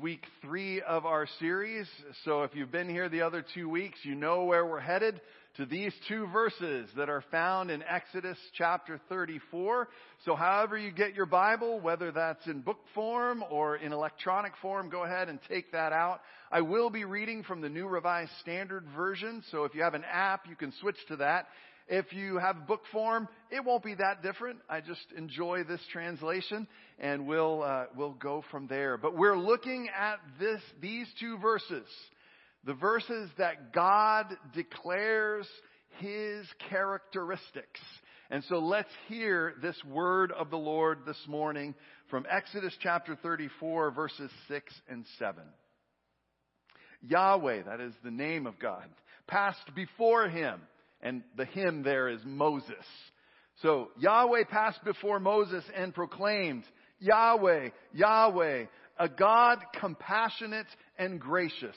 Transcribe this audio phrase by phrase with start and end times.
[0.00, 1.86] Week three of our series.
[2.24, 5.20] So if you've been here the other two weeks, you know where we're headed
[5.56, 9.88] to these two verses that are found in Exodus chapter 34.
[10.24, 14.88] So however you get your Bible, whether that's in book form or in electronic form,
[14.88, 16.20] go ahead and take that out.
[16.50, 19.42] I will be reading from the New Revised Standard Version.
[19.50, 21.46] So if you have an app, you can switch to that.
[21.92, 24.60] If you have book form, it won't be that different.
[24.68, 26.68] I just enjoy this translation
[27.00, 28.96] and we'll, uh, we'll go from there.
[28.96, 31.86] But we're looking at this, these two verses
[32.64, 35.48] the verses that God declares
[35.98, 37.80] His characteristics.
[38.30, 41.74] And so let's hear this word of the Lord this morning
[42.10, 45.42] from Exodus chapter 34 verses 6 and 7.
[47.02, 48.84] Yahweh, that is the name of God,
[49.26, 50.60] passed before him,
[51.02, 52.84] and the him there is Moses.
[53.62, 56.64] So Yahweh passed before Moses and proclaimed,
[56.98, 58.64] Yahweh, Yahweh,
[58.98, 60.66] a God compassionate
[60.98, 61.76] and gracious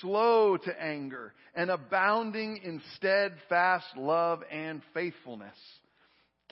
[0.00, 5.56] slow to anger, and abounding in steadfast love and faithfulness.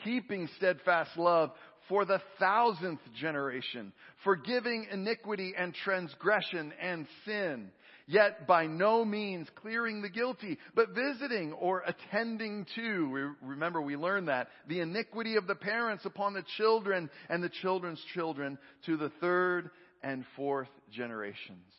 [0.05, 1.51] Keeping steadfast love
[1.89, 3.93] for the thousandth generation,
[4.25, 7.71] forgiving iniquity and transgression and sin,
[8.11, 14.29] yet by no means clearing the guilty, but visiting or attending to, remember we learned
[14.29, 19.13] that, the iniquity of the parents upon the children and the children's children to the
[19.21, 19.71] third
[20.03, 21.73] and fourth generations.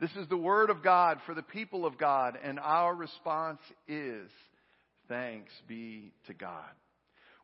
[0.00, 4.28] This is the word of God for the people of God, and our response is
[5.08, 6.70] thanks be to God.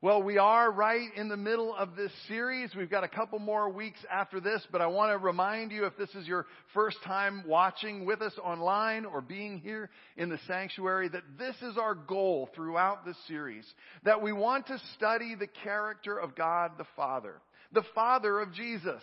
[0.03, 2.75] Well, we are right in the middle of this series.
[2.77, 5.97] We've got a couple more weeks after this, but I want to remind you if
[5.97, 11.09] this is your first time watching with us online or being here in the sanctuary,
[11.09, 13.65] that this is our goal throughout this series.
[14.05, 17.41] That we want to study the character of God the Father,
[17.73, 19.03] the Father of Jesus.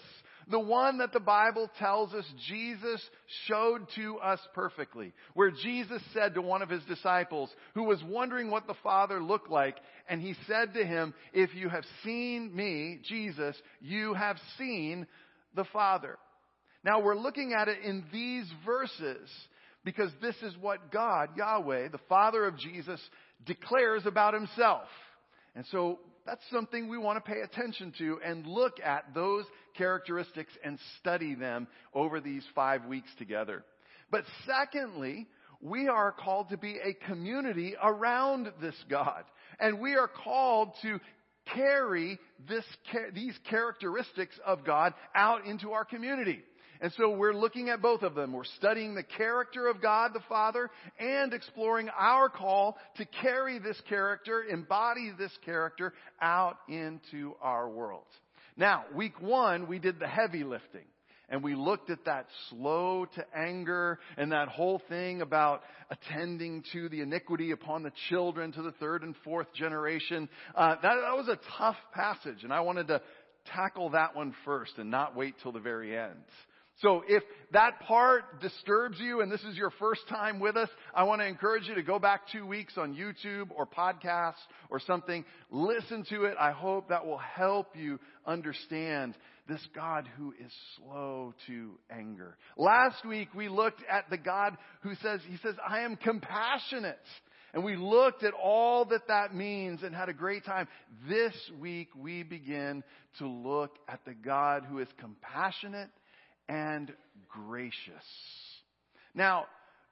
[0.49, 3.01] The one that the Bible tells us Jesus
[3.47, 5.13] showed to us perfectly.
[5.33, 9.49] Where Jesus said to one of his disciples who was wondering what the Father looked
[9.49, 9.77] like,
[10.07, 15.07] and he said to him, if you have seen me, Jesus, you have seen
[15.55, 16.17] the Father.
[16.83, 19.29] Now we're looking at it in these verses
[19.85, 22.99] because this is what God, Yahweh, the Father of Jesus,
[23.45, 24.87] declares about himself.
[25.55, 29.45] And so that's something we want to pay attention to and look at those
[29.77, 33.63] characteristics and study them over these five weeks together.
[34.09, 35.27] But secondly,
[35.61, 39.23] we are called to be a community around this God.
[39.59, 40.99] And we are called to
[41.53, 42.65] carry this,
[43.13, 46.41] these characteristics of God out into our community.
[46.83, 48.33] And so we're looking at both of them.
[48.33, 53.81] We're studying the character of God the Father and exploring our call to carry this
[53.87, 58.03] character, embody this character out into our world.
[58.57, 60.83] Now, week one, we did the heavy lifting.
[61.29, 66.89] And we looked at that slow to anger and that whole thing about attending to
[66.89, 70.27] the iniquity upon the children to the third and fourth generation.
[70.53, 73.01] Uh, that, that was a tough passage, and I wanted to
[73.55, 76.25] tackle that one first and not wait till the very end.
[76.81, 81.03] So if that part disturbs you and this is your first time with us, I
[81.03, 84.33] want to encourage you to go back two weeks on YouTube or podcast
[84.69, 85.23] or something.
[85.51, 86.35] Listen to it.
[86.39, 89.15] I hope that will help you understand
[89.47, 92.37] this God who is slow to anger.
[92.57, 96.97] Last week we looked at the God who says, He says, I am compassionate.
[97.53, 100.67] And we looked at all that that means and had a great time.
[101.07, 102.83] This week we begin
[103.19, 105.89] to look at the God who is compassionate
[106.47, 106.91] and
[107.29, 108.03] gracious.
[109.15, 109.45] Now,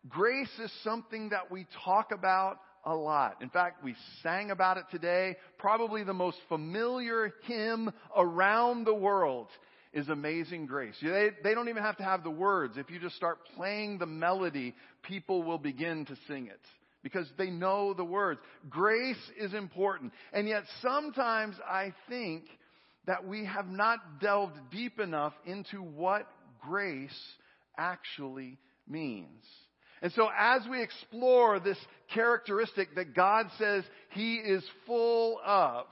[0.08, 3.42] grace is something that we talk about a lot.
[3.42, 5.36] In fact, we sang about it today.
[5.58, 9.48] Probably the most familiar hymn around the world
[9.94, 10.96] is Amazing Grace.
[11.02, 12.78] They, they don't even have to have the words.
[12.78, 16.62] If you just start playing the melody, people will begin to sing it
[17.04, 18.40] because they know the words.
[18.70, 20.14] Grace is important.
[20.34, 22.46] And yet sometimes I think
[23.06, 26.28] that we have not delved deep enough into what
[26.62, 27.10] grace
[27.78, 29.46] actually means.
[30.02, 31.78] And so as we explore this
[32.14, 35.86] characteristic that God says He is full of,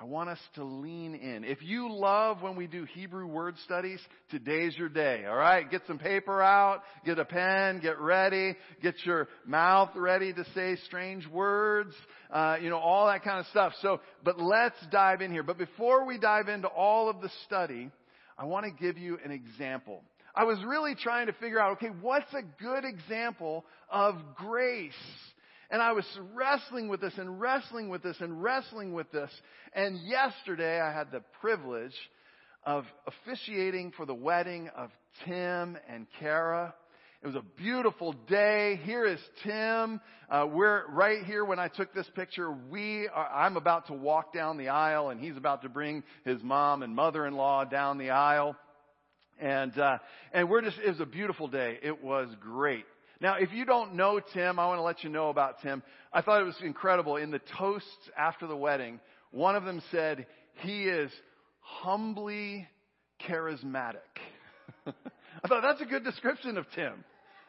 [0.00, 1.44] I want us to lean in.
[1.44, 4.00] If you love when we do Hebrew word studies,
[4.30, 5.70] today's your day, alright?
[5.70, 10.76] Get some paper out, get a pen, get ready, get your mouth ready to say
[10.86, 11.94] strange words,
[12.32, 13.72] uh, you know, all that kind of stuff.
[13.82, 15.44] So, but let's dive in here.
[15.44, 17.90] But before we dive into all of the study,
[18.36, 20.02] I want to give you an example.
[20.34, 24.92] I was really trying to figure out, okay, what's a good example of grace?
[25.70, 26.04] And I was
[26.34, 29.30] wrestling with this and wrestling with this and wrestling with this.
[29.74, 31.94] And yesterday I had the privilege
[32.64, 34.90] of officiating for the wedding of
[35.24, 36.74] Tim and Kara.
[37.24, 38.78] It was a beautiful day.
[38.84, 39.98] Here is Tim.
[40.28, 42.52] Uh, we're right here when I took this picture.
[42.52, 46.42] We are, I'm about to walk down the aisle and he's about to bring his
[46.42, 48.56] mom and mother-in-law down the aisle.
[49.40, 50.00] And, uh,
[50.34, 51.78] and we're just, it was a beautiful day.
[51.82, 52.84] It was great.
[53.22, 55.82] Now, if you don't know Tim, I want to let you know about Tim.
[56.12, 57.16] I thought it was incredible.
[57.16, 57.88] In the toasts
[58.18, 59.00] after the wedding,
[59.30, 60.26] one of them said,
[60.56, 61.10] he is
[61.60, 62.68] humbly
[63.26, 63.94] charismatic.
[64.86, 67.02] I thought that's a good description of Tim.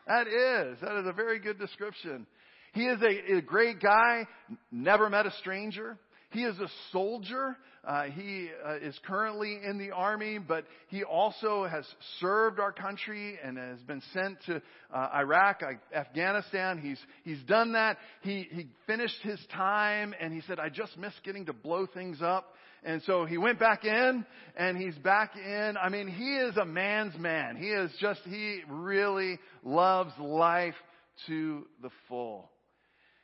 [0.07, 0.77] That is.
[0.81, 2.27] That is a very good description.
[2.73, 4.27] He is a, a great guy,
[4.71, 5.97] never met a stranger.
[6.31, 7.55] He is a soldier.
[7.87, 11.85] Uh, he uh, is currently in the army, but he also has
[12.19, 14.61] served our country and has been sent to
[14.93, 15.61] uh, Iraq,
[15.93, 16.79] Afghanistan.
[16.79, 17.97] He's he's done that.
[18.21, 22.21] He he finished his time, and he said, "I just miss getting to blow things
[22.21, 22.53] up."
[22.85, 24.23] And so he went back in,
[24.55, 25.75] and he's back in.
[25.81, 27.57] I mean, he is a man's man.
[27.57, 30.75] He is just he really loves life
[31.25, 32.51] to the full.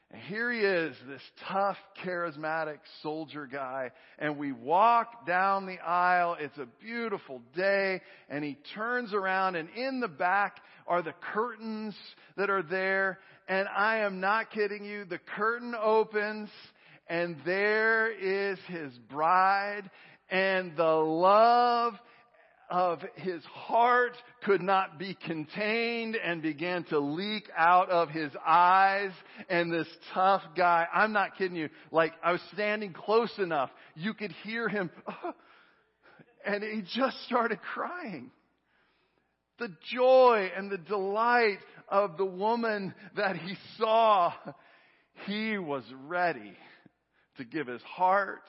[0.10, 3.92] And here he is, this tough, charismatic soldier guy.
[4.20, 6.36] And we walk down the aisle.
[6.40, 8.02] It's a beautiful day.
[8.30, 11.96] And he turns around and in the back are the curtains
[12.36, 13.20] that are there.
[13.48, 15.06] And I am not kidding you.
[15.06, 16.50] The curtain opens
[17.12, 19.84] and there is his bride
[20.30, 21.94] and the love
[22.70, 24.16] of his heart
[24.46, 29.12] could not be contained and began to leak out of his eyes.
[29.50, 34.14] And this tough guy, I'm not kidding you, like I was standing close enough, you
[34.14, 34.90] could hear him,
[36.46, 38.32] and he just started crying.
[39.60, 41.60] The joy and the delight
[41.90, 44.32] of the woman that he saw,
[45.26, 46.56] he was ready
[47.42, 48.42] to give his heart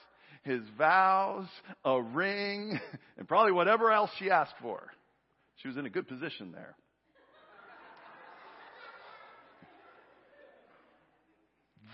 [0.43, 1.47] his vows,
[1.85, 2.79] a ring,
[3.17, 4.91] and probably whatever else she asked for.
[5.57, 6.75] She was in a good position there.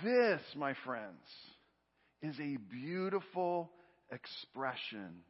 [0.04, 1.26] This, my friends,
[2.22, 3.70] is a beautiful
[4.12, 5.24] expression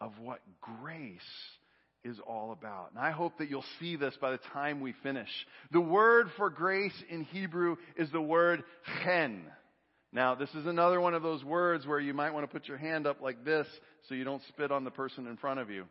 [0.00, 1.20] of what grace
[2.04, 2.90] is all about.
[2.90, 5.30] And I hope that you'll see this by the time we finish.
[5.72, 8.62] The word for grace in Hebrew is the word
[9.02, 9.44] chen.
[10.12, 12.78] Now, this is another one of those words where you might want to put your
[12.78, 13.66] hand up like this
[14.08, 15.84] so you don't spit on the person in front of you.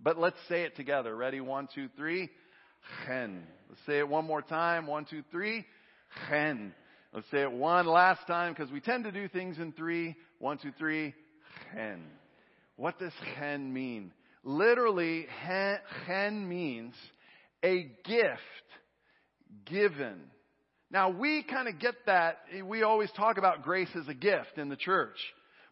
[0.00, 1.14] But let's say it together.
[1.14, 1.40] Ready?
[1.40, 2.30] One, two, three.
[3.06, 3.42] Chen.
[3.68, 4.86] Let's say it one more time.
[4.86, 5.66] One, two, three.
[6.28, 6.72] Chen.
[7.12, 10.14] Let's say it one last time because we tend to do things in three.
[10.38, 11.14] One, two, three.
[11.74, 12.04] Chen.
[12.76, 14.12] What does chen mean?
[14.44, 15.26] Literally,
[16.06, 16.94] chen means
[17.64, 18.40] a gift
[19.66, 20.20] given
[20.90, 22.38] now we kind of get that.
[22.64, 25.16] We always talk about grace as a gift in the church.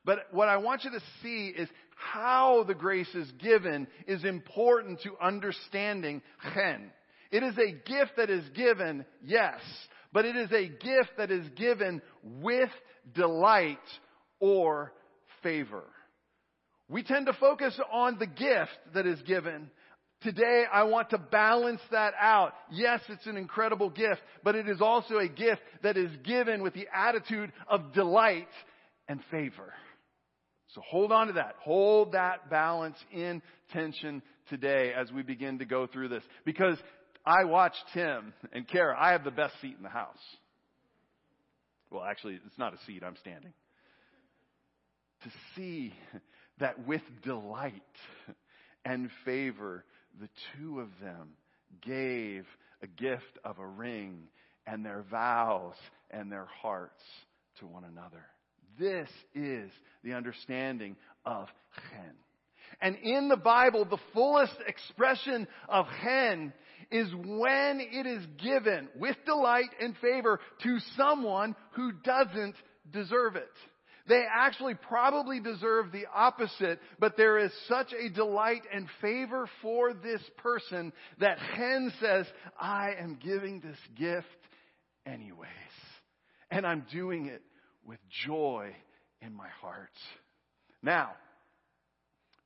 [0.05, 5.01] But what I want you to see is how the grace is given is important
[5.03, 6.23] to understanding
[6.55, 6.91] chen.
[7.31, 9.61] It is a gift that is given, yes,
[10.13, 12.71] but it is a gift that is given with
[13.15, 13.79] delight
[14.39, 14.93] or
[15.43, 15.85] favor.
[16.89, 19.71] We tend to focus on the gift that is given,
[20.23, 22.55] Today, I want to balance that out.
[22.71, 26.75] Yes, it's an incredible gift, but it is also a gift that is given with
[26.75, 28.49] the attitude of delight
[29.09, 29.75] and favor.
[30.75, 31.55] So hold on to that.
[31.63, 33.43] Hold that balance in
[33.73, 36.23] tension today as we begin to go through this.
[36.45, 36.79] Because
[37.25, 38.97] I watched Tim and Kara.
[38.99, 40.17] I have the best seat in the house.
[41.91, 43.03] Well, actually, it's not a seat.
[43.05, 43.53] I'm standing.
[45.25, 45.93] To see
[46.59, 47.73] that with delight
[48.85, 49.85] and favor,
[50.21, 51.31] the two of them
[51.83, 52.45] gave
[52.83, 54.29] a gift of a ring
[54.67, 55.75] and their vows
[56.11, 57.03] and their hearts
[57.61, 58.25] to one another.
[58.79, 59.71] This is
[60.05, 61.49] the understanding of
[61.91, 62.13] chen.
[62.81, 66.53] And in the Bible, the fullest expression of chen
[66.91, 72.55] is when it is given with delight and favor to someone who doesn't
[72.93, 73.53] deserve it.
[74.09, 79.93] They actually probably deserve the opposite, but there is such a delight and favor for
[79.95, 82.27] this person that Chen says,
[82.61, 84.27] I am giving this gift
[85.05, 85.51] anyways.
[86.51, 87.43] And I'm doing it
[87.85, 88.75] with joy
[89.21, 89.91] in my heart.
[90.83, 91.11] Now,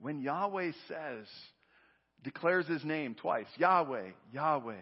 [0.01, 1.27] when Yahweh says,
[2.23, 4.81] declares his name twice, Yahweh, Yahweh,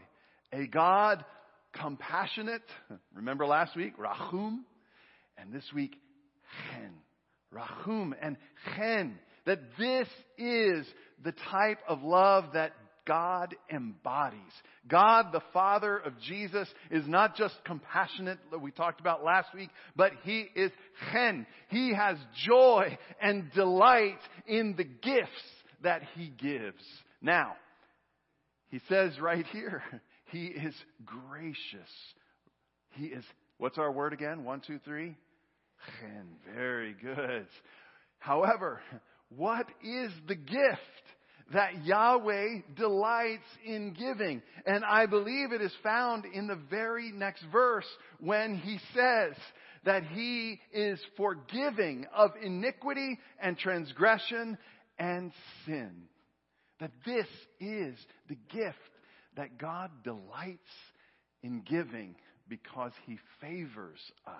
[0.53, 1.25] a God
[1.73, 2.63] compassionate,
[3.15, 4.65] remember last week, Rahum,
[5.37, 5.97] and this week,
[6.71, 6.93] Chen.
[7.51, 8.37] Rahum and
[8.77, 9.19] Chen.
[9.47, 10.87] That this is
[11.25, 12.73] the type of love that
[13.09, 14.39] God embodies.
[14.87, 19.71] God, the Father of Jesus, is not just compassionate, that we talked about last week,
[19.97, 20.71] but He is
[21.11, 21.47] Chen.
[21.69, 25.31] He has joy and delight in the gifts
[25.83, 26.85] that He gives.
[27.23, 27.55] Now,
[28.69, 29.83] He says right here,
[30.27, 30.75] He is
[31.07, 31.91] gracious.
[32.91, 33.25] He is,
[33.57, 34.45] what's our word again?
[34.45, 35.17] One, two, three?
[36.01, 36.27] Chen.
[36.55, 37.47] Very good.
[38.19, 38.81] However,
[39.29, 40.81] what is the gift
[41.53, 44.43] that Yahweh delights in giving?
[44.67, 47.87] And I believe it is found in the very next verse
[48.21, 49.35] when he says
[49.85, 54.59] that he is forgiving of iniquity and transgression
[54.99, 55.33] and
[55.65, 56.09] sin.
[56.81, 57.27] That this
[57.61, 57.97] is
[58.29, 58.77] the gift
[59.37, 60.59] that God delights
[61.43, 62.17] in giving
[62.49, 64.35] because he favors us.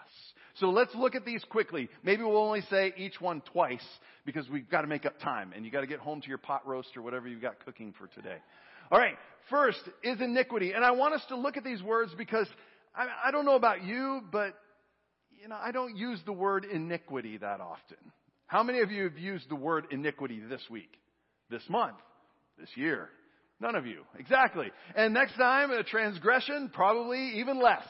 [0.55, 1.89] So let's look at these quickly.
[2.03, 3.85] Maybe we'll only say each one twice
[4.25, 6.39] because we've got to make up time and you got to get home to your
[6.39, 8.39] pot roast or whatever you've got cooking for today.
[8.91, 9.17] All right.
[9.51, 10.73] First is iniquity.
[10.73, 12.49] And I want us to look at these words because
[12.95, 14.55] I, I don't know about you, but
[15.41, 17.99] you know, I don't use the word iniquity that often.
[18.47, 20.91] How many of you have used the word iniquity this week,
[21.51, 21.99] this month,
[22.59, 23.11] this year?
[23.61, 24.03] None of you.
[24.19, 24.71] Exactly.
[24.95, 27.87] And next time, a transgression, probably even less.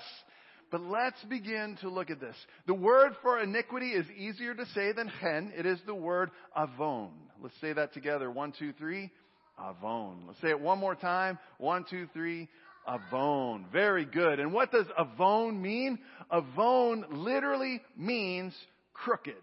[0.70, 2.37] But let's begin to look at this.
[2.66, 5.52] The word for iniquity is easier to say than chen.
[5.56, 7.10] It is the word avon.
[7.40, 8.30] Let's say that together.
[8.30, 9.10] One, two, three.
[9.58, 10.25] Avon.
[10.26, 11.38] Let's say it one more time.
[11.58, 12.48] One, two, three.
[12.87, 13.66] Avon.
[13.72, 14.40] Very good.
[14.40, 15.98] And what does avon mean?
[16.32, 18.54] Avon literally means
[18.94, 19.34] crooked.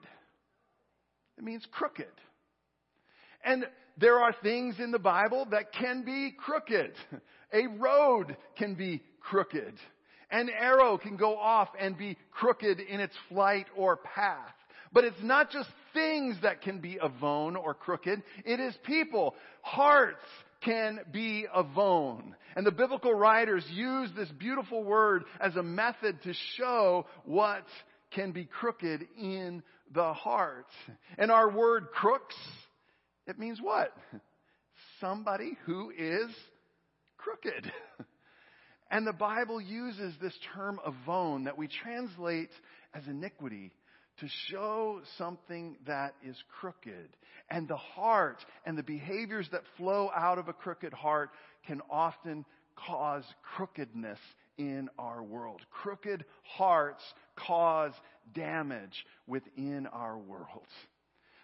[1.37, 2.05] It means crooked.
[3.43, 3.65] And
[3.97, 6.93] there are things in the Bible that can be crooked.
[7.53, 9.73] A road can be crooked.
[10.31, 14.53] An arrow can go off and be crooked in its flight or path.
[14.91, 18.21] But it's not just things that can be avon or crooked.
[18.45, 19.35] It is people.
[19.61, 20.23] Hearts
[20.61, 22.35] can be avon.
[22.55, 27.65] And the biblical writers use this beautiful word as a method to show what
[28.11, 29.61] can be crooked in
[29.93, 30.67] the heart.
[31.17, 32.35] And our word crooks
[33.27, 33.95] it means what?
[34.99, 36.29] Somebody who is
[37.17, 37.71] crooked.
[38.91, 42.51] And the Bible uses this term avon that we translate
[42.93, 43.71] as iniquity
[44.19, 47.09] to show something that is crooked.
[47.49, 51.31] And the heart and the behaviors that flow out of a crooked heart
[51.67, 53.23] can often cause
[53.55, 54.19] crookedness
[54.57, 55.61] in our world.
[55.71, 57.03] Crooked hearts
[57.35, 57.91] cause
[58.33, 60.67] damage within our world.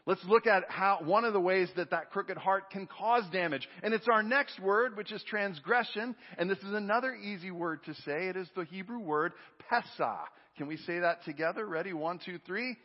[0.08, 3.68] Let's look at how, one of the ways that that crooked heart can cause damage.
[3.84, 6.16] And it's our next word, which is transgression.
[6.38, 8.28] And this is another easy word to say.
[8.28, 9.34] It is the Hebrew word
[9.72, 10.18] pesa.
[10.58, 11.66] Can we say that together?
[11.66, 11.94] Ready?
[11.94, 12.78] One, two, three.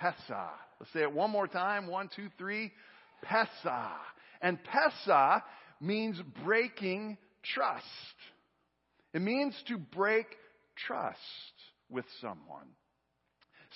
[0.00, 0.48] Pesa.
[0.80, 1.86] Let's say it one more time.
[1.86, 2.72] One, two, three.
[3.24, 3.90] Pesa.
[4.42, 5.42] And pesa
[5.80, 7.16] means breaking
[7.54, 7.84] trust.
[9.14, 10.26] It means to break
[10.86, 11.16] trust
[11.88, 12.66] with someone.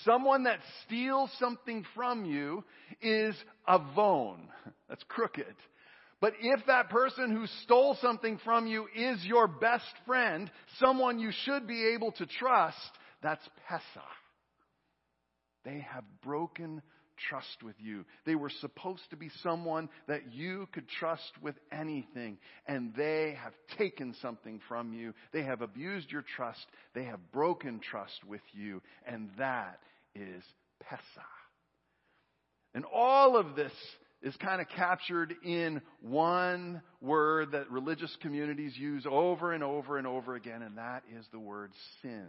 [0.05, 2.65] Someone that steals something from you
[3.03, 3.35] is
[3.69, 4.49] avon.
[4.89, 5.55] That's crooked.
[6.21, 11.33] But if that person who stole something from you is your best friend, someone you
[11.45, 12.77] should be able to trust,
[13.23, 14.05] that's Pesa.
[15.65, 16.83] They have broken
[17.29, 18.05] trust with you.
[18.25, 23.53] They were supposed to be someone that you could trust with anything, and they have
[23.79, 25.15] taken something from you.
[25.33, 26.65] They have abused your trust.
[26.95, 29.81] They have broken trust with you, and that
[30.15, 30.43] is
[30.85, 31.25] Pesa.
[32.75, 33.73] And all of this
[34.23, 40.07] is kind of captured in one word that religious communities use over and over and
[40.07, 41.73] over again, and that is the word
[42.03, 42.29] sin.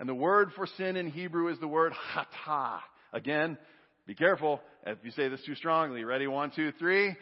[0.00, 2.80] And the word for sin in Hebrew is the word chata.
[3.12, 3.58] Again,
[4.06, 6.04] be careful if you say this too strongly.
[6.04, 6.26] Ready?
[6.26, 7.14] One, two, three.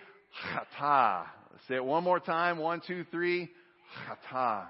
[0.80, 1.24] Chata.
[1.52, 2.58] Let's say it one more time.
[2.58, 3.50] One, two, three.
[4.08, 4.66] Chata.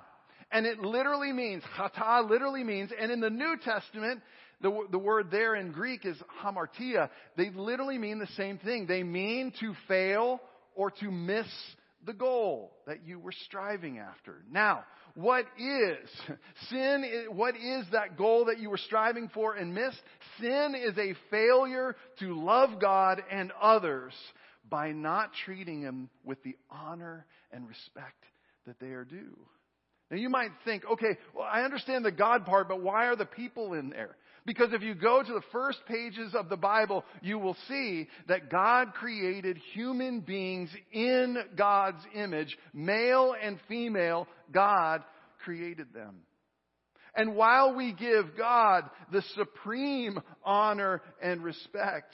[0.50, 4.21] And it literally means, chata literally means, and in the New Testament,
[4.61, 7.09] the, the word there in Greek is hamartia.
[7.37, 8.87] They literally mean the same thing.
[8.87, 10.41] They mean to fail
[10.75, 11.47] or to miss
[12.07, 14.42] the goal that you were striving after.
[14.50, 16.09] Now, what is
[16.71, 17.04] sin?
[17.30, 20.00] What is that goal that you were striving for and missed?
[20.40, 24.14] Sin is a failure to love God and others
[24.69, 28.25] by not treating them with the honor and respect
[28.66, 29.37] that they are due.
[30.11, 33.26] Now you might think, okay, well I understand the God part, but why are the
[33.26, 34.16] people in there?
[34.50, 38.50] Because if you go to the first pages of the Bible, you will see that
[38.50, 42.59] God created human beings in God's image.
[42.75, 45.04] Male and female, God
[45.45, 46.23] created them.
[47.14, 52.12] And while we give God the supreme honor and respect,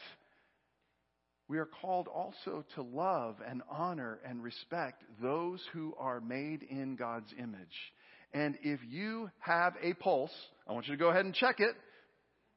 [1.49, 6.97] we are called also to love and honor and respect those who are made in
[6.97, 7.95] God's image.
[8.35, 10.35] And if you have a pulse,
[10.69, 11.75] I want you to go ahead and check it.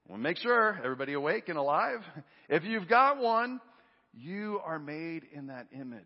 [0.10, 2.00] To make sure everybody awake and alive.
[2.50, 3.62] If you've got one,
[4.14, 6.04] you are made in that image.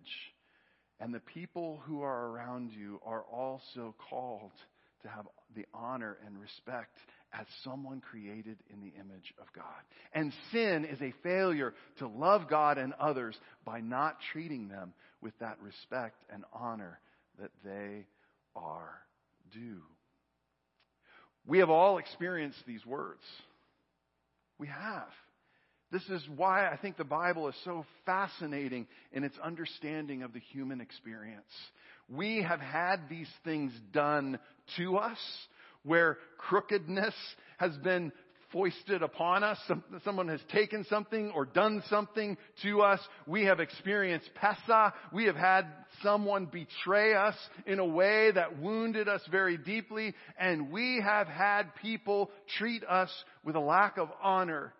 [0.99, 4.51] And the people who are around you are also called
[5.03, 6.97] to have the honor and respect
[7.31, 9.63] as someone created in the image of God.
[10.13, 15.33] And sin is a failure to love God and others by not treating them with
[15.39, 16.99] that respect and honor
[17.39, 18.05] that they
[18.53, 18.99] are
[19.53, 19.81] due.
[21.45, 23.23] We have all experienced these words.
[24.59, 25.07] We have.
[25.91, 30.39] This is why I think the Bible is so fascinating in its understanding of the
[30.39, 31.43] human experience.
[32.09, 34.39] We have had these things done
[34.77, 35.19] to us
[35.83, 37.13] where crookedness
[37.57, 38.11] has been
[38.53, 39.57] foisted upon us.
[40.05, 42.99] someone has taken something or done something to us.
[43.27, 44.93] We have experienced pesa.
[45.11, 45.65] We have had
[46.01, 50.13] someone betray us in a way that wounded us very deeply.
[50.39, 53.11] And we have had people treat us
[53.43, 54.73] with a lack of honor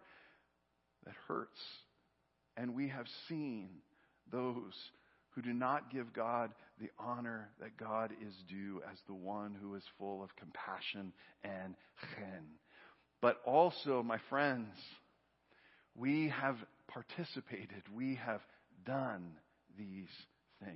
[1.06, 1.60] that hurts.
[2.56, 3.70] And we have seen
[4.32, 4.74] those
[5.32, 9.76] who do not give God the honor that God is due as the one who
[9.76, 11.12] is full of compassion
[11.44, 11.76] and
[12.16, 12.46] chen.
[13.24, 14.68] But also, my friends,
[15.96, 16.58] we have
[16.90, 18.42] participated, we have
[18.86, 19.32] done
[19.78, 20.10] these
[20.62, 20.76] things.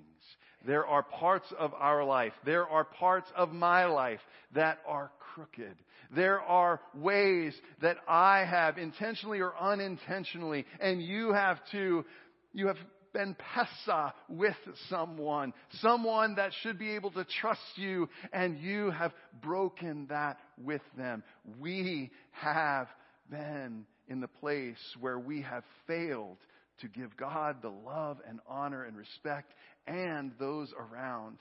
[0.65, 4.21] There are parts of our life, there are parts of my life
[4.55, 5.75] that are crooked.
[6.15, 12.05] There are ways that I have intentionally or unintentionally, and you have to,
[12.53, 12.77] you have
[13.13, 14.55] been pesa with
[14.89, 20.81] someone, someone that should be able to trust you, and you have broken that with
[20.97, 21.23] them.
[21.59, 22.87] We have
[23.29, 26.37] been in the place where we have failed
[26.81, 29.53] to give God the love and honor and respect
[29.87, 31.37] and those around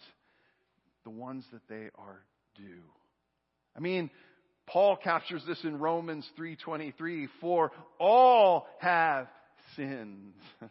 [1.04, 2.22] the ones that they are
[2.56, 2.82] due.
[3.76, 4.10] I mean,
[4.66, 9.28] Paul captures this in Romans 3:23, for all have
[9.76, 10.34] sinned.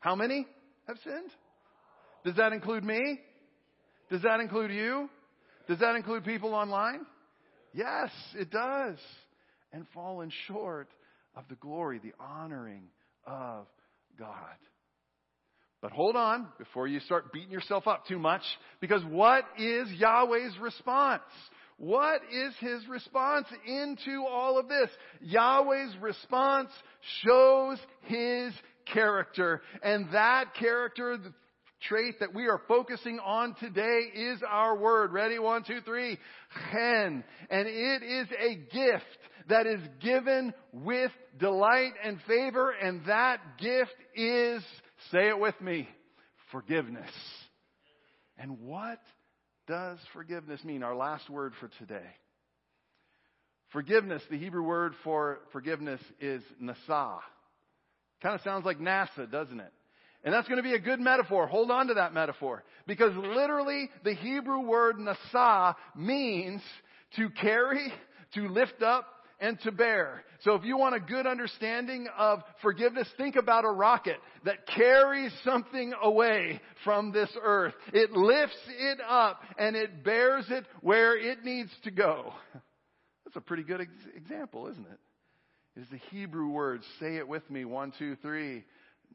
[0.00, 0.46] How many
[0.86, 1.30] have sinned?
[2.24, 3.20] Does that include me?
[4.10, 5.08] Does that include you?
[5.68, 7.06] Does that include people online?
[7.72, 8.96] Yes, it does.
[9.72, 10.88] And fallen short
[11.36, 12.84] of the glory, the honoring
[13.26, 13.66] of
[14.18, 14.56] God.
[15.80, 18.42] But hold on before you start beating yourself up too much,
[18.80, 21.22] because what is Yahweh's response?
[21.78, 24.90] What is his response into all of this?
[25.22, 26.68] Yahweh's response
[27.24, 28.52] shows his
[28.92, 29.62] character.
[29.82, 31.32] And that character, the
[31.88, 35.12] trait that we are focusing on today is our word.
[35.12, 35.38] Ready?
[35.38, 36.18] One, two, three.
[36.72, 37.24] Chen.
[37.50, 39.04] And it is a gift
[39.48, 42.70] that is given with delight and favor.
[42.70, 44.62] And that gift is,
[45.10, 45.88] say it with me,
[46.52, 47.10] forgiveness.
[48.38, 49.00] And what
[49.66, 50.82] does forgiveness mean?
[50.82, 52.08] Our last word for today.
[53.72, 57.18] Forgiveness, the Hebrew word for forgiveness is nasa.
[58.22, 59.72] Kind of sounds like NASA, doesn't it?
[60.22, 61.46] And that's going to be a good metaphor.
[61.46, 62.62] Hold on to that metaphor.
[62.86, 66.60] Because literally, the Hebrew word nasa means
[67.16, 67.92] to carry,
[68.34, 69.06] to lift up,
[69.40, 70.22] and to bear.
[70.42, 75.32] So if you want a good understanding of forgiveness, think about a rocket that carries
[75.44, 77.74] something away from this earth.
[77.92, 82.34] It lifts it up and it bears it where it needs to go.
[83.24, 85.00] That's a pretty good ex- example, isn't it?
[85.80, 86.82] Is the Hebrew word.
[86.98, 87.64] Say it with me.
[87.64, 88.64] One, two, three.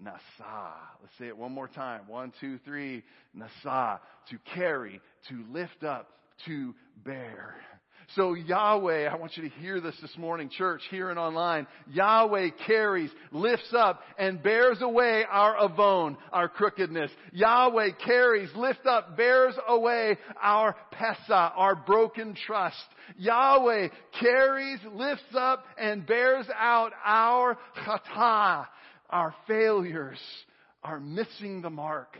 [0.03, 0.73] Nasa.
[1.01, 2.01] Let's say it one more time.
[2.07, 3.03] One, two, three.
[3.37, 3.99] Nasa.
[4.29, 4.99] To carry,
[5.29, 6.09] to lift up,
[6.45, 6.73] to
[7.03, 7.55] bear.
[8.13, 11.65] So Yahweh, I want you to hear this this morning, church, here and online.
[11.91, 17.09] Yahweh carries, lifts up, and bears away our avon, our crookedness.
[17.33, 22.77] Yahweh carries, lifts up, bears away our pesa, our broken trust.
[23.17, 23.87] Yahweh
[24.19, 28.67] carries, lifts up, and bears out our chata,
[29.09, 30.19] our failures,
[30.83, 32.17] our missing the mark,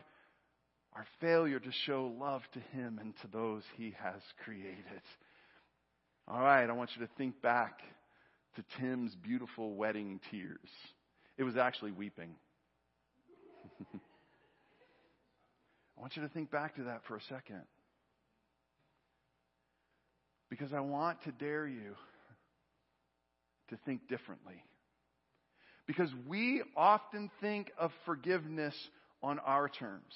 [0.95, 5.01] our failure to show love to Him and to those He has created.
[6.27, 7.79] All right, I want you to think back
[8.55, 10.69] to Tim's beautiful wedding tears.
[11.37, 12.31] It was actually weeping.
[13.93, 13.99] I
[16.01, 17.61] want you to think back to that for a second.
[20.49, 21.95] Because I want to dare you
[23.69, 24.63] to think differently.
[25.85, 28.73] Because we often think of forgiveness
[29.21, 30.13] on our terms.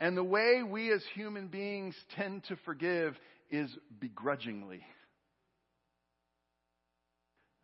[0.00, 3.14] And the way we as human beings tend to forgive
[3.50, 4.80] is begrudgingly.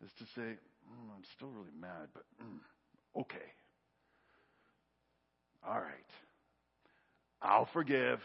[0.03, 3.37] Is to say, mm, I'm still really mad, but mm, okay.
[5.67, 5.89] All right.
[7.41, 8.19] I'll forgive.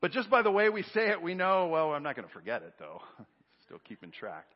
[0.00, 2.32] But just by the way we say it, we know, well, I'm not going to
[2.32, 3.00] forget it though.
[3.66, 4.46] Still keeping track.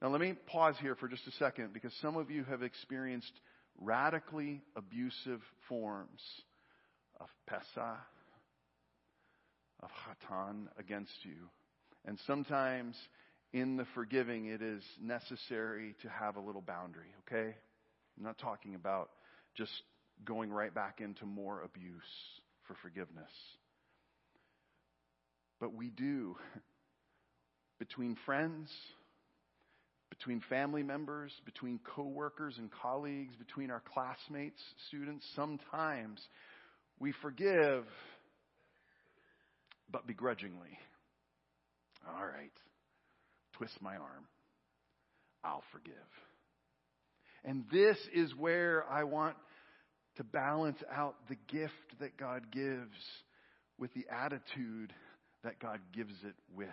[0.00, 3.32] Now let me pause here for just a second because some of you have experienced
[3.80, 6.20] radically abusive forms
[7.20, 7.96] of pesa,
[9.82, 11.48] of hatan against you.
[12.04, 12.96] And sometimes
[13.52, 17.54] in the forgiving, it is necessary to have a little boundary, okay?
[18.16, 19.10] I'm not talking about
[19.56, 19.72] just
[20.24, 22.02] going right back into more abuse
[22.66, 23.30] for forgiveness.
[25.60, 26.36] But we do,
[27.78, 28.70] between friends,
[30.10, 36.20] between family members, between coworkers and colleagues, between our classmates, students, sometimes
[36.98, 37.84] we forgive,
[39.92, 40.78] but begrudgingly.
[42.08, 42.52] All right,
[43.54, 44.26] twist my arm.
[45.44, 45.94] I'll forgive.
[47.44, 49.36] And this is where I want
[50.16, 52.96] to balance out the gift that God gives
[53.78, 54.92] with the attitude
[55.42, 56.68] that God gives it with.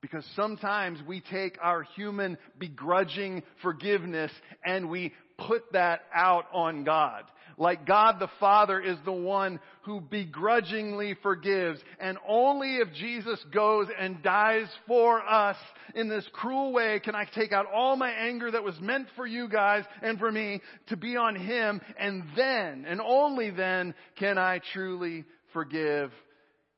[0.00, 4.30] Because sometimes we take our human begrudging forgiveness
[4.64, 7.24] and we put that out on God.
[7.58, 11.80] Like God the Father is the one who begrudgingly forgives.
[11.98, 15.56] And only if Jesus goes and dies for us
[15.96, 19.26] in this cruel way can I take out all my anger that was meant for
[19.26, 21.80] you guys and for me to be on Him.
[21.98, 26.12] And then, and only then, can I truly forgive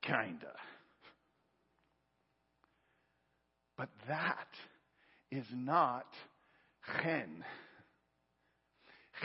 [0.02, 0.52] kinda.
[3.76, 4.48] But that
[5.30, 6.06] is not
[7.02, 7.44] chen.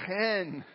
[0.05, 0.65] Chen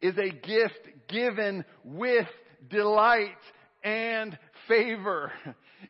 [0.00, 2.28] is a gift given with
[2.68, 3.36] delight
[3.82, 5.32] and favor.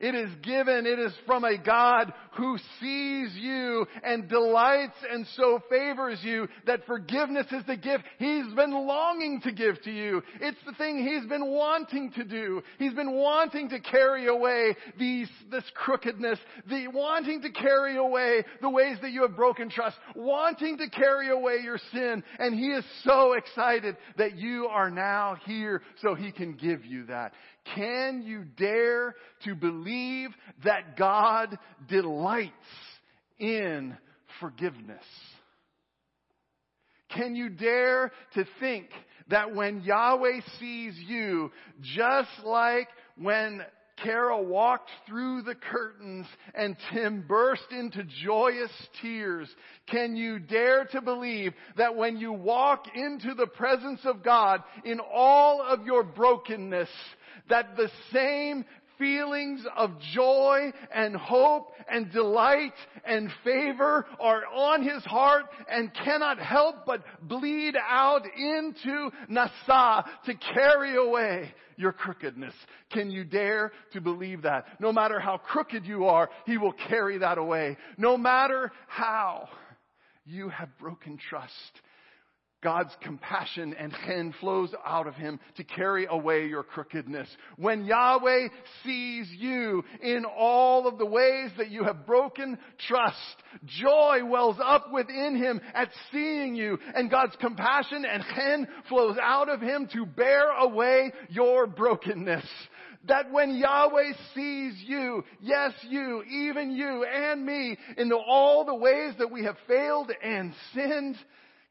[0.01, 5.61] It is given, it is from a God who sees you and delights and so
[5.71, 10.23] favors you that forgiveness is the gift He's been longing to give to you.
[10.41, 12.62] It's the thing He's been wanting to do.
[12.79, 18.71] He's been wanting to carry away these, this crookedness, the wanting to carry away the
[18.71, 22.23] ways that you have broken trust, wanting to carry away your sin.
[22.39, 27.07] And He is so excited that you are now here so He can give you
[27.07, 27.33] that.
[27.75, 30.31] Can you dare to believe
[30.64, 32.52] that God delights
[33.38, 33.96] in
[34.40, 35.05] forgiveness?
[37.11, 38.87] Can you dare to think
[39.29, 41.50] that when Yahweh sees you,
[41.83, 43.62] just like when
[44.02, 49.48] Carol walked through the curtains and Tim burst into joyous tears.
[49.87, 55.00] Can you dare to believe that when you walk into the presence of God in
[55.00, 56.90] all of your brokenness,
[57.49, 58.65] that the same
[58.99, 62.73] feelings of joy and hope and delight
[63.05, 70.35] and favor are on his heart and cannot help but bleed out into Nasa to
[70.55, 72.55] carry away your crookedness.
[72.91, 74.67] Can you dare to believe that?
[74.81, 77.77] No matter how crooked you are, he will carry that away.
[77.99, 79.49] No matter how
[80.25, 81.53] you have broken trust
[82.66, 87.29] God's compassion and chen flows out of him to carry away your crookedness.
[87.55, 88.48] When Yahweh
[88.83, 93.16] sees you in all of the ways that you have broken trust,
[93.66, 99.48] joy wells up within him at seeing you and God's compassion and chen flows out
[99.48, 102.44] of him to bear away your brokenness
[103.07, 108.74] that when Yahweh sees you, yes, you, even you and me, in the, all the
[108.74, 111.14] ways that we have failed and sinned,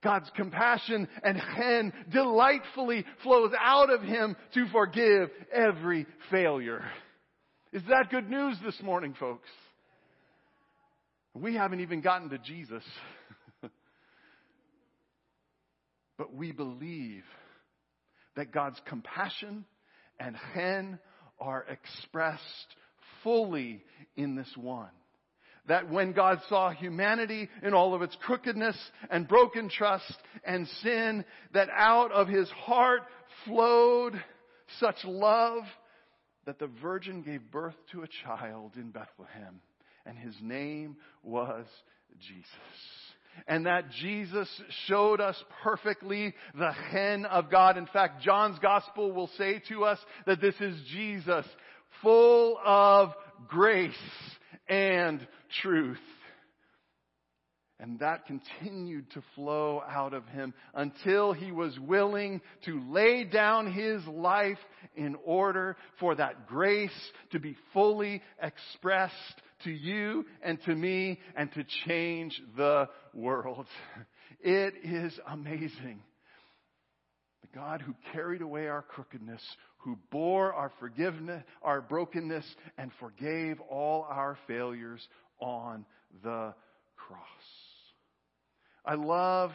[0.06, 6.86] God's compassion and chen delightfully flows out of Him to forgive every failure.
[7.74, 9.50] Is that good news this morning, folks?
[11.34, 12.84] We haven't even gotten to Jesus.
[16.20, 17.24] but we believe
[18.36, 19.65] that God's compassion
[20.20, 21.00] and chen
[21.39, 22.76] are expressed
[23.24, 23.84] fully
[24.15, 24.91] in this one
[25.67, 28.78] that when God saw humanity in all of its crookedness
[29.10, 33.01] and broken trust and sin, that out of his heart
[33.45, 34.13] flowed
[34.80, 35.63] such love
[36.45, 39.62] that the virgin gave birth to a child in Bethlehem
[40.06, 41.65] and his name was
[42.19, 42.45] Jesus.
[43.47, 44.47] And that Jesus
[44.88, 47.78] showed us perfectly the chen of God.
[47.78, 51.45] In fact, John's gospel will say to us that this is Jesus
[52.01, 53.10] full of
[53.47, 53.91] grace
[54.67, 55.25] and
[55.62, 55.97] truth.
[57.78, 63.71] And that continued to flow out of him until he was willing to lay down
[63.71, 64.58] his life
[64.95, 66.89] in order for that grace
[67.32, 69.13] to be fully expressed
[69.65, 73.67] to you and to me and to change the world.
[74.41, 76.01] It is amazing.
[77.56, 79.41] God who carried away our crookedness,
[79.78, 82.46] who bore our forgiveness, our brokenness,
[82.78, 85.08] and forgave all our failures
[85.39, 85.86] on
[86.22, 86.54] the
[86.98, 87.20] cross.
[88.86, 89.52] I love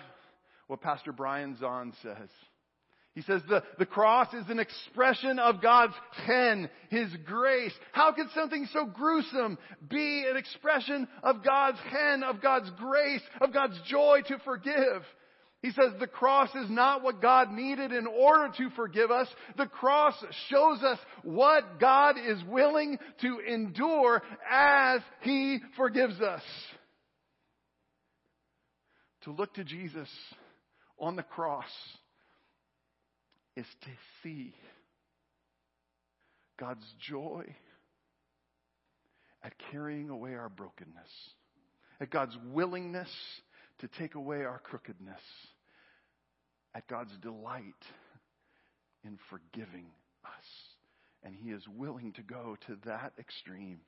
[0.67, 2.31] what Pastor Brian Zahnd says.
[3.15, 5.95] He says the, the cross is an expression of God's
[6.27, 7.73] chen, His grace.
[7.93, 9.59] How could something so gruesome
[9.89, 15.03] be an expression of God's chen, of God's grace, of God's joy to forgive?
[15.63, 19.29] He says the cross is not what God needed in order to forgive us.
[19.59, 20.15] The cross
[20.49, 26.43] shows us what God is willing to endure as He forgives us.
[29.25, 30.09] To look to Jesus
[30.99, 31.65] on the cross
[33.55, 33.91] is to
[34.23, 34.55] see
[36.59, 37.55] God's joy
[39.43, 41.11] at carrying away our brokenness,
[42.01, 43.09] at God's willingness
[43.81, 45.21] to take away our crookedness,
[46.75, 47.85] at God's delight
[49.05, 49.87] in forgiving
[50.25, 50.47] us.
[51.23, 53.81] And He is willing to go to that extreme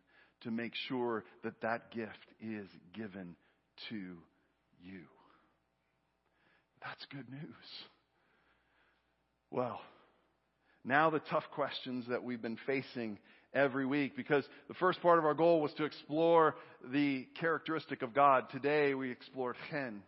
[0.42, 3.36] to make sure that that gift is given
[3.88, 4.16] to
[4.82, 5.02] you.
[6.82, 7.86] That's good news.
[9.50, 9.80] Well,
[10.84, 13.18] now the tough questions that we've been facing
[13.54, 16.56] every week because the first part of our goal was to explore
[16.92, 18.46] the characteristic of God.
[18.50, 20.02] Today we explored chen.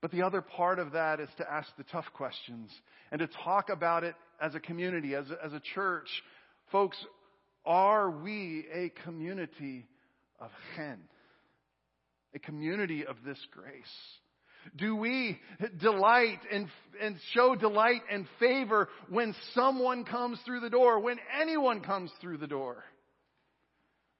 [0.00, 2.70] But the other part of that is to ask the tough questions
[3.12, 6.08] and to talk about it as a community, as a, as a church.
[6.72, 6.96] Folks,
[7.64, 9.86] are we a community
[10.40, 10.98] of chen?
[12.34, 13.84] A community of this grace?
[14.76, 15.38] Do we
[15.80, 16.68] delight and,
[17.00, 22.38] and show delight and favor when someone comes through the door, when anyone comes through
[22.38, 22.84] the door?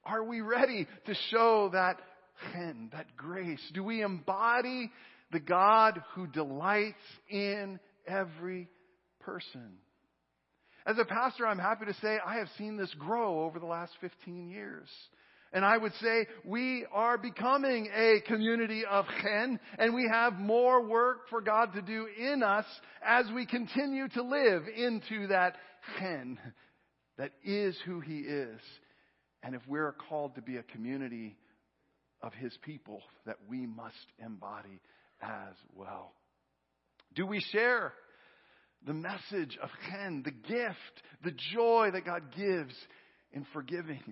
[0.05, 1.99] Are we ready to show that
[2.53, 3.63] chen, that grace?
[3.73, 4.91] Do we embody
[5.31, 6.97] the God who delights
[7.31, 8.69] in every
[9.21, 9.79] person?
[10.85, 13.93] As a pastor, I'm happy to say I have seen this grow over the last
[14.01, 14.89] 15 years.
[15.53, 20.83] And I would say we are becoming a community of chen, and we have more
[20.83, 22.65] work for God to do in us
[23.05, 25.57] as we continue to live into that
[25.99, 26.39] chen
[27.19, 28.61] that is who He is.
[29.43, 31.37] And if we're called to be a community
[32.23, 34.81] of His people, that we must embody
[35.21, 36.15] as well.
[37.15, 37.93] Do we share
[38.87, 42.75] the message of chen, the gift, the joy that God gives
[43.33, 44.03] in forgiving?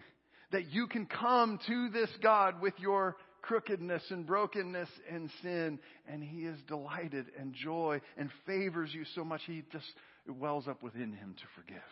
[0.52, 6.22] That you can come to this God with your crookedness and brokenness and sin, and
[6.22, 9.86] He is delighted and joy and favors you so much He just
[10.28, 11.82] wells up within Him to forgive,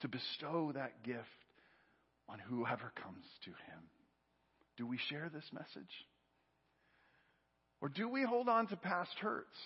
[0.00, 1.24] to bestow that gift
[2.28, 3.82] on whoever comes to Him.
[4.76, 5.90] Do we share this message?
[7.80, 9.56] Or do we hold on to past hurts?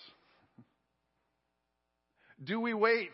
[2.43, 3.11] Do we wait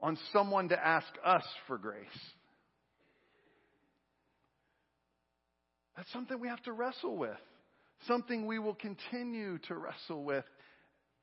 [0.00, 2.06] on someone to ask us for grace?
[5.96, 7.38] That's something we have to wrestle with.
[8.06, 10.44] Something we will continue to wrestle with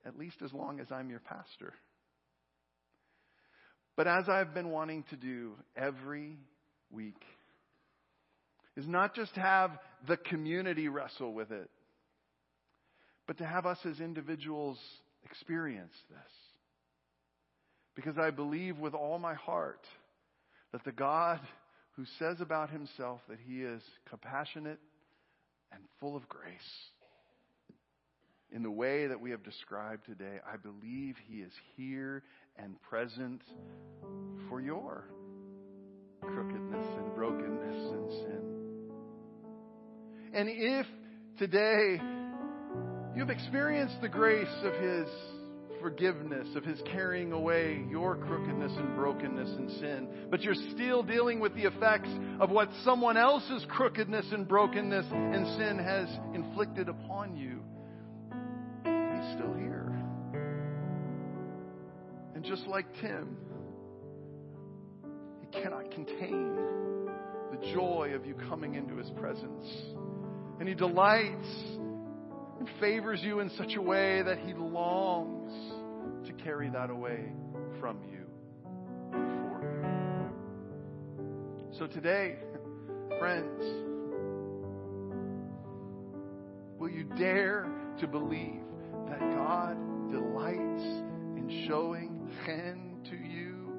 [0.05, 1.73] at least as long as I'm your pastor.
[3.95, 6.37] But as I've been wanting to do every
[6.91, 7.21] week,
[8.75, 9.71] is not just have
[10.07, 11.69] the community wrestle with it,
[13.27, 14.79] but to have us as individuals
[15.23, 16.19] experience this.
[17.95, 19.85] Because I believe with all my heart
[20.71, 21.39] that the God
[21.95, 24.79] who says about himself that he is compassionate
[25.71, 26.51] and full of grace.
[28.51, 32.23] In the way that we have described today, I believe he is here
[32.57, 33.41] and present
[34.49, 35.05] for your
[36.21, 38.53] crookedness and brokenness and sin.
[40.33, 40.85] And if
[41.37, 41.99] today
[43.15, 45.07] you've experienced the grace of his
[45.83, 51.41] forgiveness, of His carrying away your crookedness and brokenness and sin, but you're still dealing
[51.41, 52.07] with the effects
[52.39, 57.59] of what someone else's crookedness and brokenness and sin has inflicted upon you,
[58.85, 59.93] He's still here.
[62.33, 63.35] And just like Tim,
[65.41, 66.55] He cannot contain
[67.51, 69.67] the joy of you coming into His presence.
[70.61, 71.47] And He delights
[72.59, 75.72] and favors you in such a way that He longs
[76.25, 77.31] to carry that away
[77.79, 78.25] from you
[79.11, 79.61] for
[81.19, 81.77] you.
[81.77, 82.37] So today,
[83.19, 83.61] friends,
[86.79, 88.61] will you dare to believe
[89.09, 89.77] that God
[90.11, 90.83] delights
[91.37, 93.73] in showing chen to you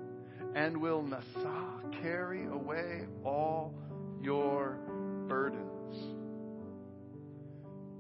[0.55, 3.75] and will nasa carry away all
[4.21, 4.79] your
[5.29, 5.97] burdens?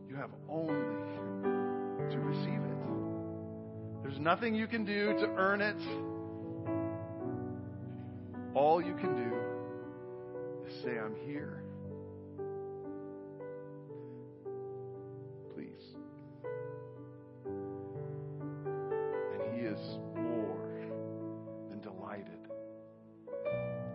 [0.08, 1.03] You have only
[4.24, 5.76] nothing you can do to earn it.
[8.54, 11.62] All you can do is say, I'm here.
[15.54, 15.96] Please.
[19.34, 19.78] And He is
[20.16, 20.70] more
[21.68, 22.48] than delighted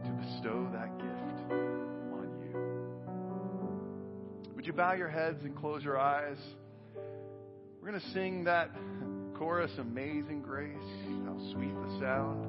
[0.06, 1.52] to bestow that gift
[2.14, 2.54] on you.
[4.56, 6.38] Would you bow your heads and close your eyes?
[7.82, 8.70] We're going to sing that
[9.40, 10.76] chorus, Amazing Grace.
[11.26, 12.46] How sweet the sound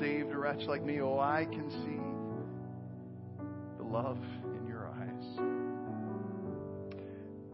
[0.00, 1.00] saved a wretch like me.
[1.00, 2.00] Oh, I can see
[3.78, 4.18] the love
[4.58, 5.38] in your eyes.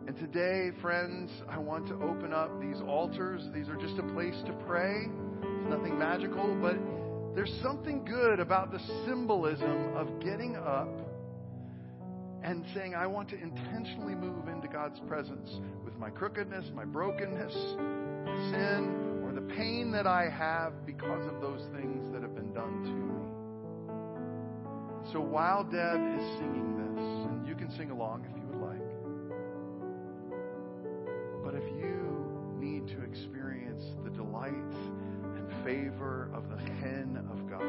[0.07, 3.43] And today, friends, I want to open up these altars.
[3.53, 5.05] These are just a place to pray.
[5.43, 6.79] It's nothing magical, but
[7.35, 10.89] there's something good about the symbolism of getting up
[12.43, 17.53] and saying, I want to intentionally move into God's presence with my crookedness, my brokenness,
[17.53, 22.83] sin, or the pain that I have because of those things that have been done
[22.85, 23.11] to me.
[25.13, 27.01] So while Deb is singing this,
[27.31, 28.91] and you can sing along if you would like,
[31.45, 31.97] but if you
[32.59, 37.63] need to experience the delight and favor of the chen of God,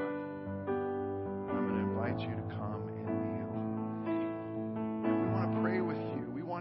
[1.50, 2.91] I'm going to invite you to come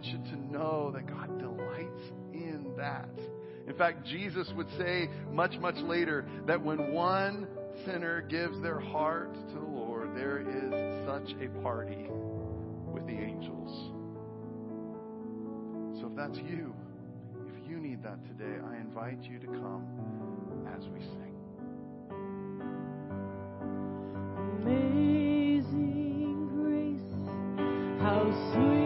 [0.05, 3.09] you to know that God delights in that.
[3.67, 7.47] In fact, Jesus would say much, much later that when one
[7.85, 13.93] sinner gives their heart to the Lord, there is such a party with the angels.
[16.01, 16.75] So if that's you,
[17.47, 19.87] if you need that today, I invite you to come
[20.77, 21.37] as we sing.
[24.63, 27.13] Amazing grace,
[28.01, 28.80] how sweet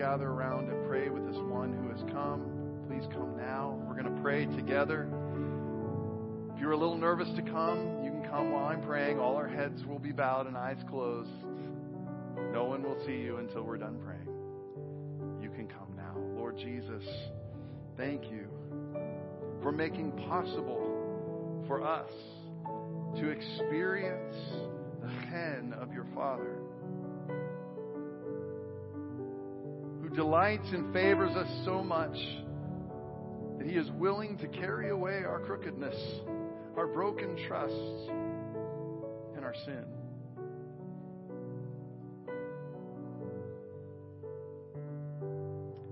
[0.00, 2.40] gather around and pray with this one who has come,
[2.88, 3.78] please come now.
[3.86, 5.06] We're going to pray together.
[6.54, 9.20] If you're a little nervous to come, you can come while I'm praying.
[9.20, 11.28] All our heads will be bowed and eyes closed.
[12.50, 14.26] No one will see you until we're done praying.
[15.42, 16.16] You can come now.
[16.34, 17.04] Lord Jesus,
[17.98, 18.46] thank you
[19.60, 22.10] for making possible for us
[23.16, 24.34] to experience
[25.02, 26.56] the chen of your Father,
[30.14, 32.16] delights and favors us so much
[33.58, 35.94] that he is willing to carry away our crookedness,
[36.76, 38.08] our broken trusts,
[39.36, 39.84] and our sin.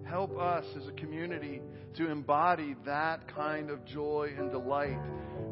[0.08, 1.60] Help us as a community
[1.96, 4.98] to embody that kind of joy and delight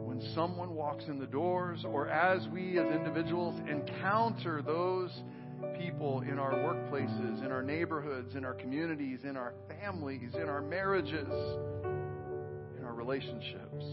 [0.04, 5.10] when someone walks in the doors or as we as individuals encounter those
[5.78, 7.85] people in our workplaces, in our neighborhoods,
[8.34, 11.28] in our communities, in our families, in our marriages,
[12.78, 13.84] in our relationships.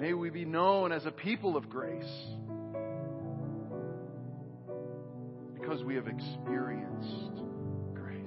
[0.00, 2.04] May we be known as a people of grace
[5.60, 7.42] because we have experienced
[7.94, 8.18] grace.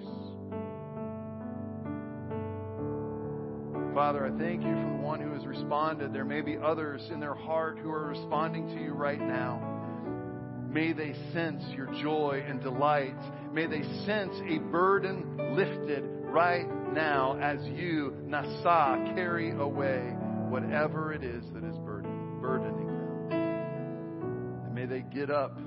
[3.94, 6.14] Father, I thank you for the one who has responded.
[6.14, 9.65] There may be others in their heart who are responding to you right now.
[10.76, 13.16] May they sense your joy and delight.
[13.54, 20.02] May they sense a burden lifted right now as you, Nasa, carry away
[20.50, 23.32] whatever it is that is burden, burdening them.
[24.66, 25.58] And may they get up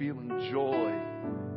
[0.00, 0.90] feeling joy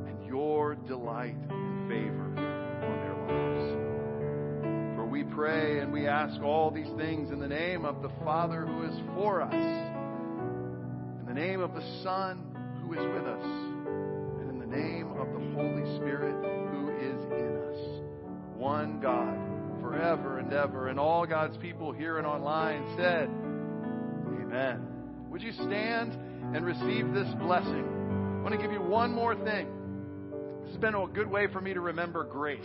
[0.07, 4.97] and your delight and favor on their lives.
[4.97, 8.68] For we pray and we ask all these things in the name of the Father
[8.68, 12.49] who is for us, in the name of the Son
[12.94, 16.36] is with us, and in the name of the Holy Spirit
[16.72, 18.02] who is in us.
[18.58, 20.88] One God forever and ever.
[20.88, 23.30] And all God's people here and online said,
[24.42, 24.88] Amen.
[25.30, 26.14] Would you stand
[26.56, 27.86] and receive this blessing?
[28.39, 29.68] I want to give you one more thing.
[30.64, 32.60] This has been a good way for me to remember grace.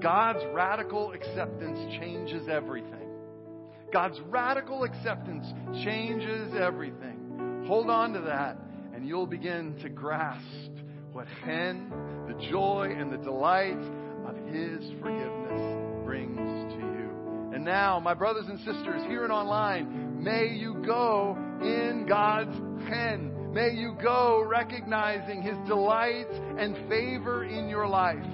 [0.00, 2.92] God's radical acceptance changes everything.
[3.92, 5.46] God's radical acceptance
[5.84, 7.64] changes everything.
[7.66, 8.56] Hold on to that,
[8.96, 10.72] and you'll begin to grasp
[11.12, 11.92] what chen,
[12.26, 13.76] the joy, and the delight
[14.26, 17.52] of His forgiveness brings to you.
[17.54, 22.56] And now, my brothers and sisters here and online, may you go in God's
[22.88, 23.52] pen.
[23.52, 28.24] May you go recognizing His delight and favor in your life.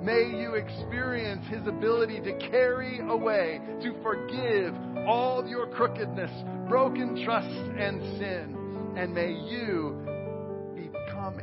[0.00, 4.72] May you experience His ability to carry away, to forgive
[5.04, 6.30] all your crookedness,
[6.68, 8.94] broken trust, and sin.
[8.96, 10.11] And may you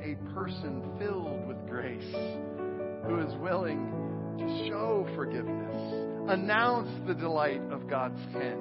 [0.10, 2.16] a person filled with grace
[3.06, 3.92] who is willing
[4.40, 8.58] to show forgiveness, announce the delight of God's pen.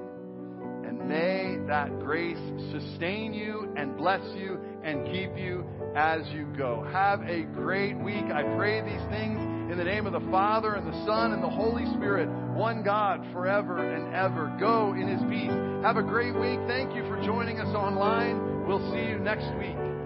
[0.87, 2.39] And may that grace
[2.73, 5.65] sustain you and bless you and keep you
[5.97, 6.87] as you go.
[6.93, 8.25] Have a great week.
[8.25, 9.39] I pray these things
[9.71, 13.25] in the name of the Father and the Son and the Holy Spirit, one God
[13.33, 14.55] forever and ever.
[14.61, 15.85] Go in his peace.
[15.85, 16.59] Have a great week.
[16.67, 18.67] Thank you for joining us online.
[18.67, 19.98] We'll see you next week.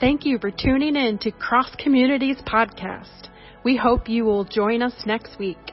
[0.00, 3.28] Thank you for tuning in to Cross Communities Podcast.
[3.62, 5.69] We hope you will join us next week.